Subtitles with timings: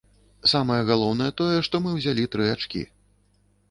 [0.53, 2.87] Самае галоўнае тое, што мы ўзялі тры ачкі.